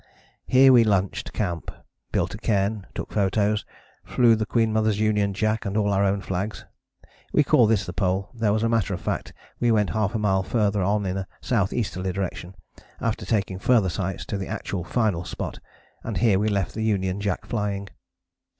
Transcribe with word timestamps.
Here 0.47 0.73
we 0.73 0.83
lunched 0.83 1.31
camp: 1.31 1.69
built 2.11 2.33
a 2.33 2.39
cairn: 2.39 2.87
took 2.95 3.11
photos: 3.13 3.65
flew 4.03 4.35
the 4.35 4.47
Queen 4.47 4.73
Mother's 4.73 4.99
Union 4.99 5.31
Jack 5.31 5.63
and 5.63 5.77
all 5.77 5.93
our 5.93 6.03
own 6.03 6.21
flags. 6.21 6.65
We 7.31 7.43
call 7.43 7.67
this 7.67 7.85
the 7.85 7.93
Pole, 7.93 8.31
though 8.33 8.55
as 8.55 8.63
a 8.63 8.67
matter 8.67 8.95
of 8.95 8.99
fact 9.01 9.31
we 9.59 9.71
went 9.71 9.91
½ 9.91 10.19
mile 10.19 10.41
farther 10.41 10.81
on 10.81 11.05
in 11.05 11.17
a 11.17 11.27
S. 11.43 11.71
easterly 11.71 12.11
direction 12.11 12.55
after 12.99 13.27
taking 13.27 13.59
further 13.59 13.89
sights 13.89 14.25
to 14.25 14.39
the 14.39 14.47
actual 14.47 14.83
final 14.83 15.23
spot, 15.23 15.59
and 16.03 16.17
here 16.17 16.39
we 16.39 16.47
left 16.49 16.73
the 16.73 16.81
Union 16.81 17.21
Jack 17.21 17.45
flying. 17.45 17.87